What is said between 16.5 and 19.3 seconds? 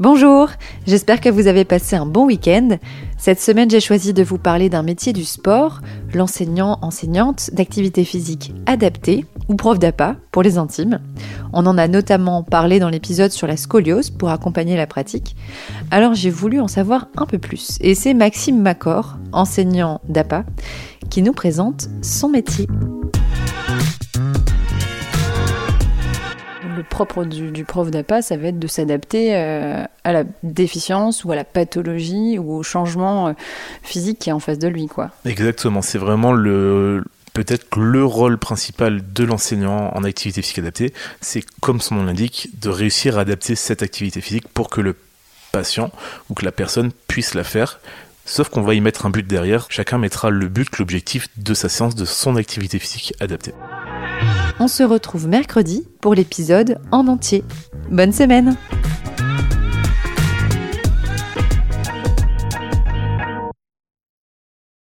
en savoir un peu plus et c'est Maxime Macor,